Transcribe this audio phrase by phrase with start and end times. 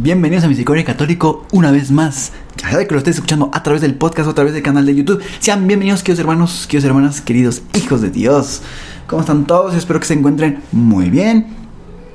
[0.00, 2.30] Bienvenidos a Misericordia Católico una vez más.
[2.56, 4.86] Ya sabe que lo estés escuchando a través del podcast o a través del canal
[4.86, 5.20] de YouTube.
[5.40, 8.62] Sean bienvenidos, queridos hermanos, queridos hermanas, queridos hijos de Dios.
[9.08, 9.74] ¿Cómo están todos?
[9.74, 11.48] Espero que se encuentren muy bien.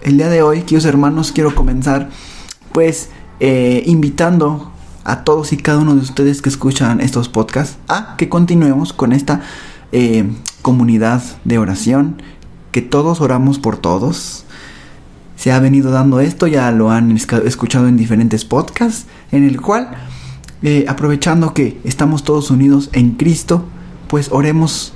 [0.02, 2.08] El día de hoy, queridos hermanos, quiero comenzar
[2.72, 3.10] pues
[3.42, 4.72] eh, invitando
[5.04, 9.12] a todos y cada uno de ustedes que escuchan estos podcasts a que continuemos con
[9.12, 9.42] esta
[9.92, 10.24] eh,
[10.62, 12.22] comunidad de oración,
[12.72, 14.46] que todos oramos por todos
[15.44, 19.90] se ha venido dando esto, ya lo han escuchado en diferentes podcasts, en el cual,
[20.62, 23.66] eh, aprovechando que estamos todos unidos en Cristo,
[24.08, 24.94] pues oremos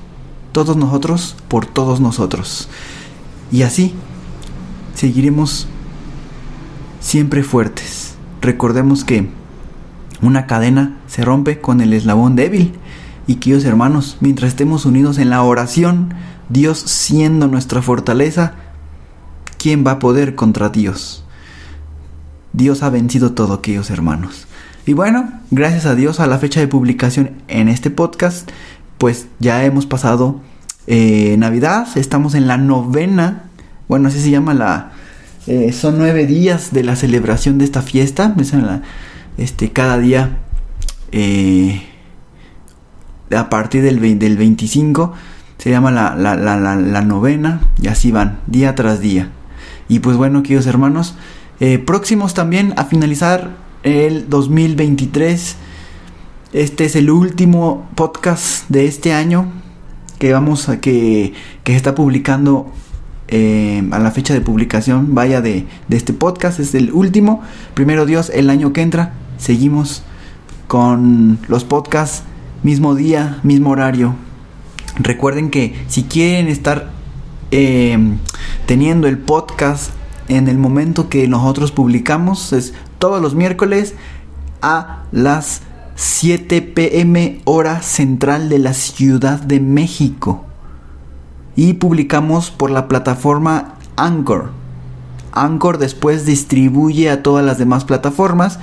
[0.54, 2.70] todos nosotros por todos nosotros.
[3.52, 3.94] Y así
[4.96, 5.68] seguiremos
[7.02, 8.16] siempre fuertes.
[8.40, 9.28] Recordemos que
[10.22, 12.72] una cadena se rompe con el eslabón débil.
[13.28, 16.14] Y queridos hermanos, mientras estemos unidos en la oración,
[16.48, 18.54] Dios siendo nuestra fortaleza,
[19.68, 21.26] ¿quién va a poder contra Dios?
[22.54, 24.48] Dios ha vencido todo, queridos hermanos.
[24.86, 28.50] Y bueno, gracias a Dios a la fecha de publicación en este podcast,
[28.98, 30.40] pues ya hemos pasado
[30.88, 33.50] eh, Navidad, estamos en la novena,
[33.90, 34.94] bueno, así se llama la...
[35.48, 38.34] Eh, son nueve días de la celebración de esta fiesta,
[39.38, 40.38] este, cada día
[41.12, 41.84] eh,
[43.36, 45.14] a partir del, del 25
[45.58, 49.32] se llama la, la novena y así van, día tras día.
[49.90, 51.16] Y pues bueno, queridos hermanos,
[51.60, 55.56] eh, próximos también a finalizar el 2023.
[56.54, 59.52] Este es el último podcast de este año
[60.20, 61.34] que vamos a que,
[61.64, 62.72] que se está publicando
[63.28, 67.42] eh, a la fecha de publicación, vaya de, de este podcast, es el último.
[67.74, 70.04] Primero Dios, el año que entra, seguimos
[70.68, 72.24] con los podcasts,
[72.64, 74.16] mismo día, mismo horario.
[75.00, 76.97] Recuerden que si quieren estar
[77.52, 77.98] eh,
[78.66, 79.92] teniendo el podcast
[80.28, 82.54] en el momento que nosotros publicamos.
[82.54, 83.96] Es todos los miércoles
[84.62, 85.62] a las
[85.96, 90.46] 7 pm hora central de la Ciudad de México.
[91.56, 94.52] Y publicamos por la plataforma Anchor.
[95.32, 98.60] Anchor después distribuye a todas las demás plataformas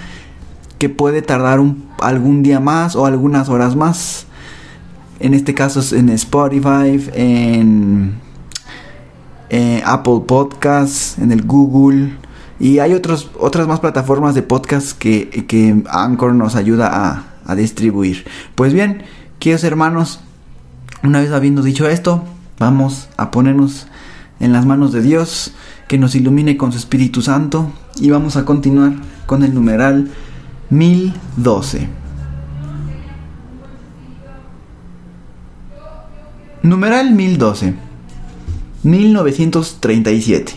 [0.79, 1.61] que puede tardar
[2.01, 4.27] algún día más o algunas horas más.
[5.21, 8.24] En este caso es en Spotify, en
[9.57, 12.13] eh, Apple Podcasts, en el Google.
[12.59, 17.55] Y hay otros, otras más plataformas de podcast que, que Anchor nos ayuda a, a
[17.55, 18.25] distribuir.
[18.57, 19.05] Pues bien,
[19.39, 20.19] queridos hermanos,
[21.05, 22.25] una vez habiendo dicho esto,
[22.59, 23.87] vamos a ponernos
[24.41, 25.53] en las manos de Dios,
[25.87, 28.95] que nos ilumine con su Espíritu Santo, y vamos a continuar
[29.27, 30.11] con el numeral
[30.71, 31.89] 1012.
[36.65, 37.84] Numeral 1012.
[38.85, 40.53] 1937.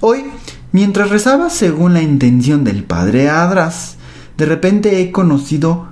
[0.00, 0.24] Hoy,
[0.72, 3.96] mientras rezaba según la intención del padre Adras,
[4.36, 5.88] de repente he conocido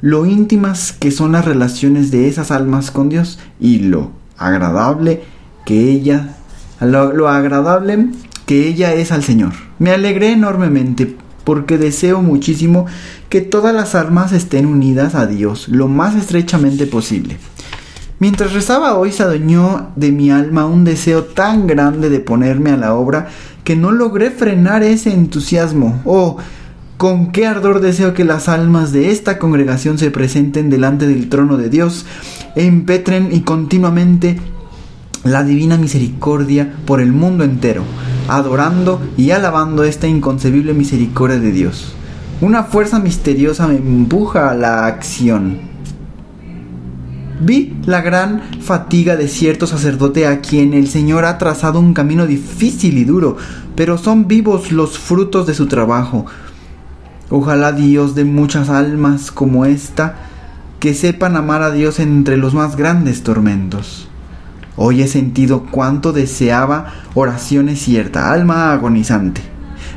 [0.00, 5.22] lo íntimas que son las relaciones de esas almas con Dios y lo agradable
[5.64, 6.36] que ella
[6.80, 8.08] lo, lo agradable
[8.44, 9.52] que ella es al Señor.
[9.78, 12.86] Me alegré enormemente porque deseo muchísimo
[13.28, 17.38] que todas las almas estén unidas a Dios lo más estrechamente posible.
[18.18, 22.78] Mientras rezaba hoy se adueñó de mi alma un deseo tan grande de ponerme a
[22.78, 23.28] la obra
[23.62, 26.00] que no logré frenar ese entusiasmo.
[26.06, 26.38] Oh,
[26.96, 31.58] con qué ardor deseo que las almas de esta congregación se presenten delante del trono
[31.58, 32.06] de Dios
[32.54, 34.38] e impetren y continuamente
[35.22, 37.82] la divina misericordia por el mundo entero,
[38.28, 41.92] adorando y alabando esta inconcebible misericordia de Dios.
[42.40, 45.75] Una fuerza misteriosa me empuja a la acción.
[47.40, 52.26] Vi la gran fatiga de cierto sacerdote a quien el Señor ha trazado un camino
[52.26, 53.36] difícil y duro,
[53.74, 56.24] pero son vivos los frutos de su trabajo.
[57.28, 60.16] Ojalá Dios de muchas almas como esta,
[60.80, 64.08] que sepan amar a Dios entre los más grandes tormentos.
[64.76, 69.42] Hoy he sentido cuánto deseaba oraciones cierta, alma agonizante.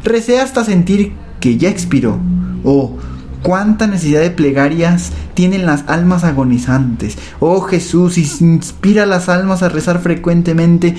[0.04, 2.18] Recé hasta sentir que ya expiró.
[2.64, 2.98] Oh,
[3.44, 7.18] cuánta necesidad de plegarias tienen las almas agonizantes.
[7.40, 10.96] Oh Jesús, inspira a las almas a rezar frecuentemente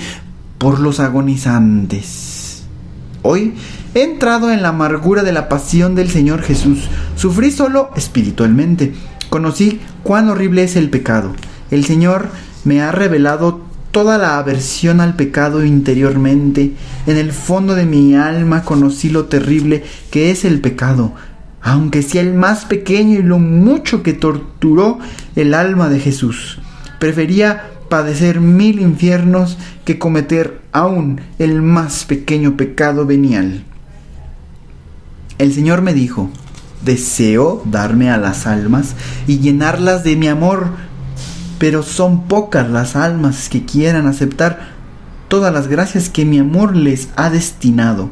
[0.57, 2.63] por los agonizantes.
[3.23, 3.53] Hoy
[3.93, 6.87] he entrado en la amargura de la pasión del Señor Jesús.
[7.15, 8.93] Sufrí solo espiritualmente.
[9.29, 11.33] Conocí cuán horrible es el pecado.
[11.69, 12.29] El Señor
[12.63, 13.61] me ha revelado
[13.91, 16.73] toda la aversión al pecado interiormente.
[17.05, 21.13] En el fondo de mi alma conocí lo terrible que es el pecado,
[21.61, 24.99] aunque sea el más pequeño y lo mucho que torturó
[25.35, 26.59] el alma de Jesús.
[26.99, 33.63] Prefería padecer mil infiernos que cometer aún el más pequeño pecado venial.
[35.37, 36.29] El Señor me dijo,
[36.85, 38.95] deseo darme a las almas
[39.27, 40.67] y llenarlas de mi amor,
[41.59, 44.71] pero son pocas las almas que quieran aceptar
[45.27, 48.09] todas las gracias que mi amor les ha destinado.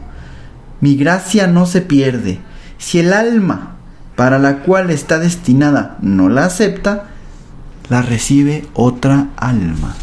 [0.81, 2.39] Mi gracia no se pierde.
[2.79, 3.75] Si el alma
[4.15, 7.09] para la cual está destinada no la acepta,
[7.89, 9.95] la recibe otra alma.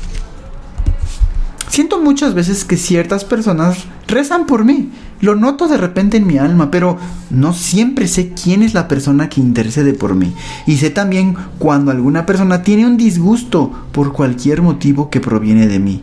[1.69, 4.91] Siento muchas veces que ciertas personas rezan por mí.
[5.21, 6.99] Lo noto de repente en mi alma, pero
[7.31, 10.35] no siempre sé quién es la persona que intercede por mí.
[10.67, 15.79] Y sé también cuando alguna persona tiene un disgusto por cualquier motivo que proviene de
[15.79, 16.03] mí.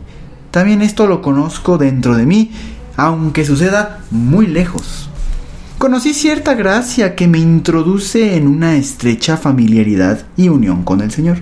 [0.50, 2.50] También esto lo conozco dentro de mí,
[2.96, 5.08] aunque suceda muy lejos
[5.84, 11.40] conocí cierta gracia que me introduce en una estrecha familiaridad y unión con el Señor.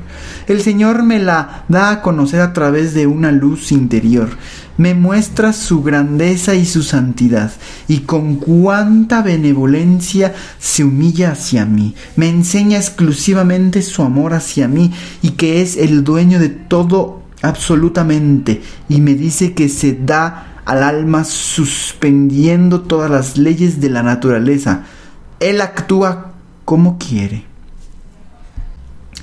[0.49, 4.31] El Señor me la da a conocer a través de una luz interior,
[4.79, 7.53] me muestra su grandeza y su santidad,
[7.87, 14.91] y con cuánta benevolencia se humilla hacia mí, me enseña exclusivamente su amor hacia mí
[15.23, 20.83] y que es el dueño de todo absolutamente, y me dice que se da al
[20.83, 24.85] alma suspendiendo todas las leyes de la naturaleza.
[25.41, 26.33] Él actúa
[26.65, 27.45] como quiere.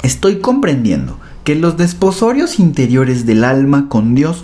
[0.03, 4.43] Estoy comprendiendo que los desposorios interiores del alma con Dios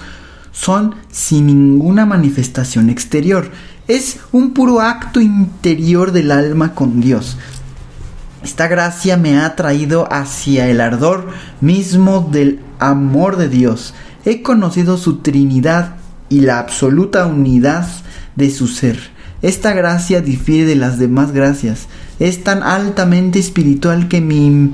[0.51, 3.51] son sin ninguna manifestación exterior.
[3.88, 7.38] Es un puro acto interior del alma con Dios.
[8.44, 11.30] Esta gracia me ha traído hacia el ardor
[11.62, 13.94] mismo del amor de Dios.
[14.24, 15.95] He conocido su Trinidad
[16.30, 17.88] y la absoluta unidad
[18.36, 19.00] de su ser.
[19.42, 21.88] Esta gracia difiere de las demás gracias.
[22.19, 24.72] Es tan altamente espiritual que mi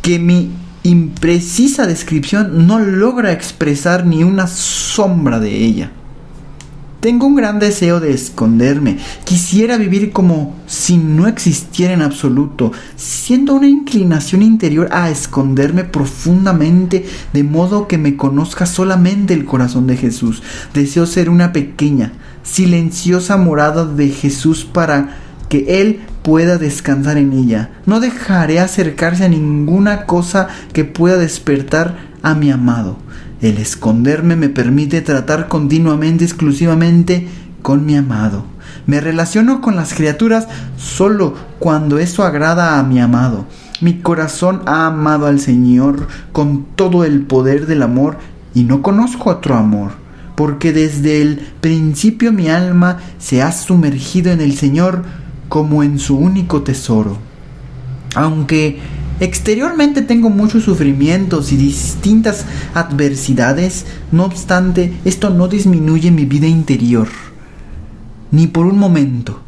[0.00, 0.50] que mi
[0.82, 5.92] imprecisa descripción no logra expresar ni una sombra de ella.
[7.02, 8.96] Tengo un gran deseo de esconderme.
[9.24, 12.70] Quisiera vivir como si no existiera en absoluto.
[12.94, 19.88] Siento una inclinación interior a esconderme profundamente de modo que me conozca solamente el corazón
[19.88, 20.44] de Jesús.
[20.74, 22.12] Deseo ser una pequeña,
[22.44, 25.16] silenciosa morada de Jesús para
[25.48, 27.70] que Él pueda descansar en ella.
[27.84, 32.96] No dejaré acercarse a ninguna cosa que pueda despertar a mi amado.
[33.42, 37.26] El esconderme me permite tratar continuamente, exclusivamente
[37.60, 38.44] con mi amado.
[38.86, 40.46] Me relaciono con las criaturas
[40.76, 43.46] solo cuando eso agrada a mi amado.
[43.80, 48.16] Mi corazón ha amado al Señor con todo el poder del amor
[48.54, 49.90] y no conozco otro amor,
[50.36, 55.02] porque desde el principio mi alma se ha sumergido en el Señor
[55.48, 57.18] como en su único tesoro.
[58.14, 58.78] Aunque
[59.20, 62.44] Exteriormente tengo muchos sufrimientos y distintas
[62.74, 67.08] adversidades, no obstante, esto no disminuye mi vida interior,
[68.32, 69.40] ni por un momento,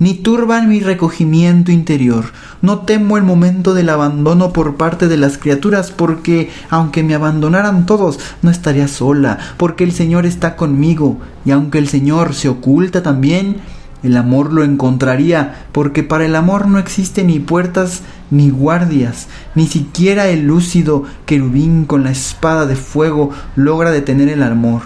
[0.00, 2.24] ni turba mi recogimiento interior.
[2.62, 7.86] No temo el momento del abandono por parte de las criaturas, porque aunque me abandonaran
[7.86, 13.02] todos, no estaría sola, porque el Señor está conmigo, y aunque el Señor se oculta
[13.02, 13.58] también,
[14.02, 19.66] el amor lo encontraría, porque para el amor no existen ni puertas ni guardias, ni
[19.66, 24.82] siquiera el lúcido querubín con la espada de fuego logra detener el amor.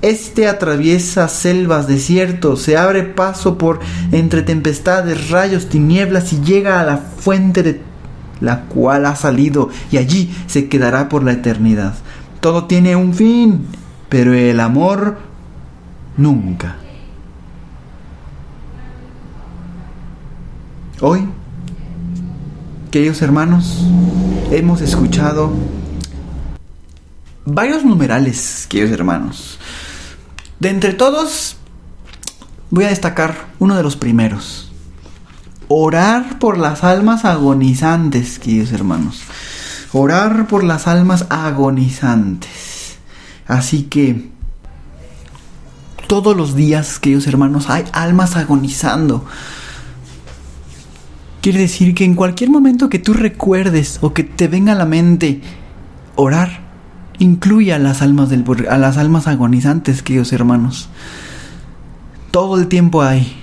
[0.00, 3.78] Este atraviesa selvas, desiertos, se abre paso por
[4.10, 7.80] entre tempestades, rayos, tinieblas y llega a la fuente de
[8.40, 11.94] la cual ha salido y allí se quedará por la eternidad.
[12.40, 13.66] Todo tiene un fin,
[14.08, 15.18] pero el amor
[16.16, 16.81] nunca.
[21.04, 21.28] Hoy,
[22.92, 23.84] queridos hermanos,
[24.52, 25.52] hemos escuchado
[27.44, 29.58] varios numerales, queridos hermanos.
[30.60, 31.56] De entre todos,
[32.70, 34.70] voy a destacar uno de los primeros.
[35.66, 39.22] Orar por las almas agonizantes, queridos hermanos.
[39.92, 42.98] Orar por las almas agonizantes.
[43.48, 44.30] Así que
[46.06, 49.26] todos los días, queridos hermanos, hay almas agonizando.
[51.42, 54.86] Quiere decir que en cualquier momento que tú recuerdes o que te venga a la
[54.86, 55.40] mente
[56.14, 56.60] orar,
[57.18, 60.88] incluya a las almas, del, a las almas agonizantes, queridos hermanos.
[62.30, 63.36] todo el tiempo hay.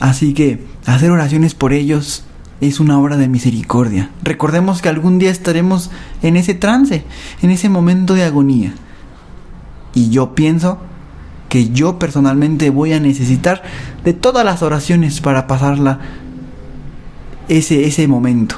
[0.00, 2.24] Así que hacer oraciones por ellos
[2.60, 4.10] es una obra de misericordia.
[4.24, 5.92] Recordemos que algún día estaremos
[6.22, 7.04] en ese trance,
[7.42, 8.74] en ese momento de agonía.
[9.94, 10.80] Y yo pienso
[11.48, 13.62] que yo personalmente voy a necesitar
[14.04, 16.00] de todas las oraciones para pasarla
[17.48, 18.56] ese, ese momento.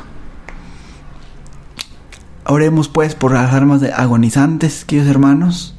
[2.47, 5.75] Oremos pues por las armas agonizantes, queridos hermanos.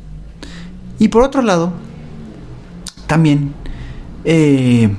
[0.99, 1.73] Y por otro lado,
[3.07, 3.53] también
[4.23, 4.95] eh,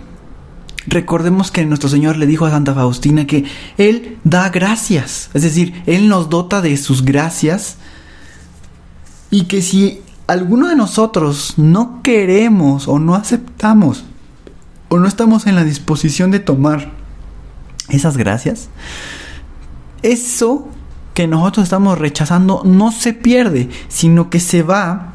[0.87, 3.45] recordemos que nuestro Señor le dijo a Santa Faustina que
[3.79, 7.77] Él da gracias, es decir, Él nos dota de sus gracias
[9.31, 14.05] y que si alguno de nosotros no queremos o no aceptamos
[14.89, 17.00] o no estamos en la disposición de tomar
[17.91, 18.69] esas gracias,
[20.03, 20.69] eso
[21.15, 25.13] que nosotros estamos rechazando no se pierde, sino que se va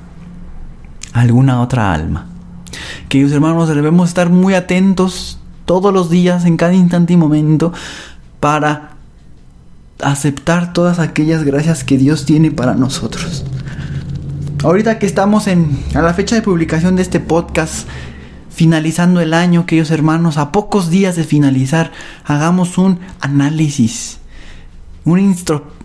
[1.13, 2.27] a alguna otra alma.
[3.10, 7.74] Queridos hermanos, debemos estar muy atentos todos los días, en cada instante y momento,
[8.39, 8.91] para
[10.01, 13.46] aceptar todas aquellas gracias que Dios tiene para nosotros.
[14.63, 17.88] Ahorita que estamos en a la fecha de publicación de este podcast,
[18.55, 21.91] finalizando el año, queridos hermanos, a pocos días de finalizar,
[22.24, 24.19] hagamos un análisis,
[25.03, 25.21] una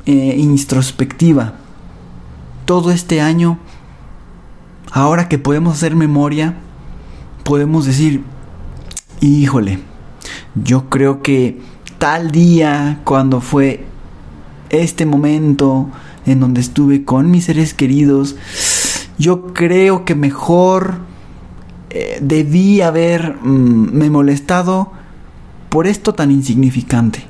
[0.07, 1.55] eh, introspectiva.
[2.67, 3.59] Todo este año,
[4.93, 6.55] ahora que podemos hacer memoria,
[7.43, 8.23] podemos decir,
[9.21, 9.81] híjole,
[10.55, 11.61] yo creo que
[11.99, 13.85] tal día, cuando fue
[14.69, 15.89] este momento
[16.25, 18.37] en donde estuve con mis seres queridos,
[19.19, 21.10] yo creo que mejor
[21.91, 24.93] eh, debí haber mm, molestado
[25.69, 27.25] por esto tan insignificante.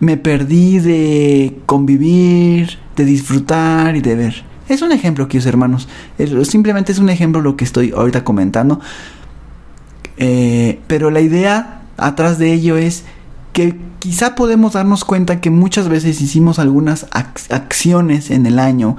[0.00, 4.44] Me perdí de convivir, de disfrutar y de ver.
[4.68, 5.88] Es un ejemplo, queridos hermanos.
[6.44, 8.80] Simplemente es un ejemplo lo que estoy ahorita comentando.
[10.16, 13.04] Eh, pero la idea atrás de ello es
[13.52, 18.96] que quizá podemos darnos cuenta que muchas veces hicimos algunas acciones en el año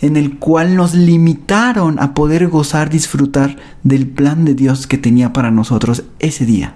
[0.00, 5.32] en el cual nos limitaron a poder gozar, disfrutar del plan de Dios que tenía
[5.32, 6.74] para nosotros ese día.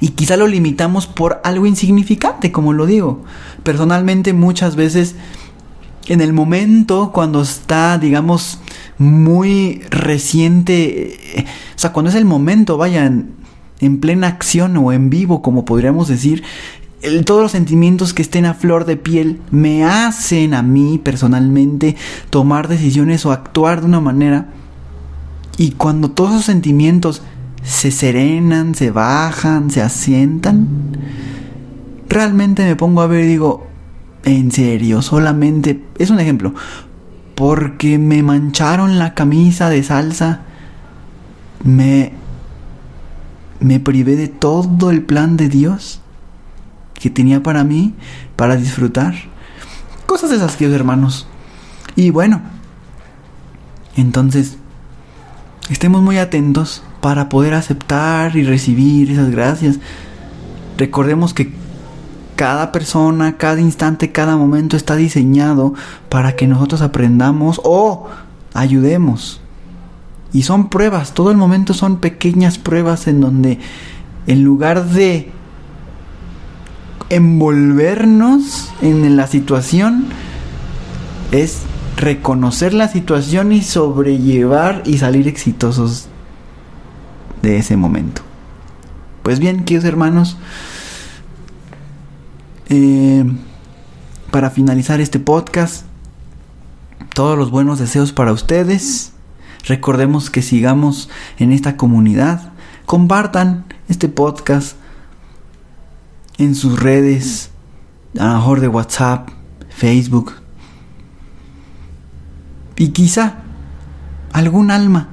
[0.00, 3.22] Y quizá lo limitamos por algo insignificante, como lo digo.
[3.62, 5.14] Personalmente muchas veces
[6.06, 8.58] en el momento cuando está, digamos,
[8.98, 13.39] muy reciente, eh, o sea, cuando es el momento, vayan,
[13.80, 16.42] en plena acción o en vivo, como podríamos decir,
[17.24, 21.96] todos los sentimientos que estén a flor de piel me hacen a mí personalmente
[22.28, 24.48] tomar decisiones o actuar de una manera.
[25.56, 27.22] Y cuando todos esos sentimientos
[27.62, 30.68] se serenan, se bajan, se asientan,
[32.08, 33.66] realmente me pongo a ver y digo,
[34.24, 36.54] en serio, solamente, es un ejemplo,
[37.34, 40.42] porque me mancharon la camisa de salsa,
[41.64, 42.12] me
[43.60, 46.00] me privé de todo el plan de Dios
[46.94, 47.94] que tenía para mí,
[48.36, 49.14] para disfrutar.
[50.06, 51.26] Cosas de esas, queridos hermanos.
[51.94, 52.40] Y bueno,
[53.96, 54.56] entonces,
[55.68, 59.78] estemos muy atentos para poder aceptar y recibir esas gracias.
[60.76, 61.52] Recordemos que
[62.36, 65.74] cada persona, cada instante, cada momento está diseñado
[66.08, 68.08] para que nosotros aprendamos o
[68.54, 69.40] ayudemos
[70.32, 73.58] y son pruebas, todo el momento son pequeñas pruebas en donde
[74.26, 75.32] en lugar de
[77.10, 80.06] envolvernos en la situación,
[81.32, 81.62] es
[81.96, 86.08] reconocer la situación y sobrellevar y salir exitosos
[87.42, 88.22] de ese momento.
[89.22, 90.38] Pues bien, queridos hermanos,
[92.68, 93.24] eh,
[94.30, 95.84] para finalizar este podcast,
[97.12, 99.12] todos los buenos deseos para ustedes
[99.66, 102.52] Recordemos que sigamos en esta comunidad.
[102.86, 104.76] Compartan este podcast
[106.38, 107.50] en sus redes,
[108.18, 109.28] a lo mejor de WhatsApp,
[109.68, 110.32] Facebook.
[112.76, 113.42] Y quizá
[114.32, 115.08] algún alma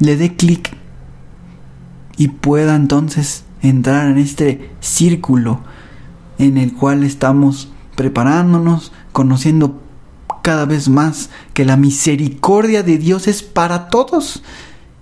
[0.00, 0.76] le dé clic
[2.16, 5.60] y pueda entonces entrar en este círculo
[6.38, 9.83] en el cual estamos preparándonos, conociendo
[10.44, 14.42] cada vez más que la misericordia de Dios es para todos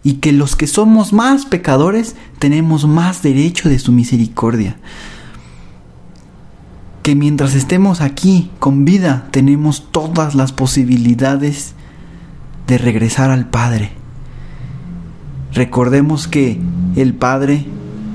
[0.05, 4.77] y que los que somos más pecadores tenemos más derecho de su misericordia.
[7.03, 11.75] Que mientras estemos aquí con vida tenemos todas las posibilidades
[12.69, 13.91] de regresar al Padre.
[15.55, 16.61] Recordemos que
[16.95, 17.67] el Padre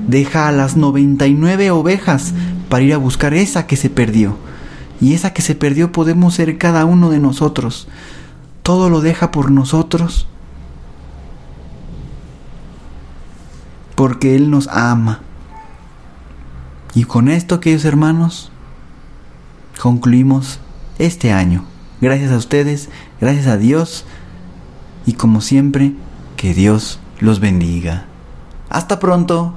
[0.06, 2.32] deja a las 99 ovejas
[2.70, 4.47] para ir a buscar esa que se perdió.
[5.00, 7.88] Y esa que se perdió podemos ser cada uno de nosotros.
[8.62, 10.28] Todo lo deja por nosotros
[13.98, 15.22] porque Él nos ama.
[16.94, 18.52] Y con esto, queridos hermanos,
[19.80, 20.60] concluimos
[21.00, 21.64] este año.
[22.00, 22.90] Gracias a ustedes,
[23.20, 24.04] gracias a Dios
[25.04, 25.94] y como siempre,
[26.36, 28.04] que Dios los bendiga.
[28.70, 29.56] Hasta pronto.